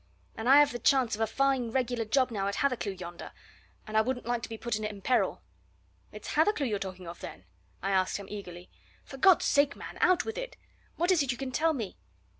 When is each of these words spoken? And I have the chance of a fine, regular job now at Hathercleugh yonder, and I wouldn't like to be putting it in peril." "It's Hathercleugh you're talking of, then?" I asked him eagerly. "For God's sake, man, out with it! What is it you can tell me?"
And 0.35 0.49
I 0.49 0.57
have 0.57 0.71
the 0.71 0.79
chance 0.79 1.13
of 1.13 1.21
a 1.21 1.27
fine, 1.27 1.69
regular 1.69 2.05
job 2.05 2.31
now 2.31 2.47
at 2.47 2.55
Hathercleugh 2.55 2.99
yonder, 2.99 3.31
and 3.85 3.95
I 3.95 4.01
wouldn't 4.01 4.25
like 4.25 4.41
to 4.41 4.49
be 4.49 4.57
putting 4.57 4.83
it 4.83 4.89
in 4.89 4.99
peril." 5.03 5.43
"It's 6.11 6.29
Hathercleugh 6.29 6.67
you're 6.67 6.79
talking 6.79 7.05
of, 7.07 7.19
then?" 7.19 7.45
I 7.83 7.91
asked 7.91 8.17
him 8.17 8.25
eagerly. 8.27 8.71
"For 9.05 9.17
God's 9.17 9.45
sake, 9.45 9.75
man, 9.75 9.99
out 10.01 10.25
with 10.25 10.39
it! 10.39 10.57
What 10.95 11.11
is 11.11 11.21
it 11.21 11.31
you 11.31 11.37
can 11.37 11.51
tell 11.51 11.73
me?" 11.73 11.97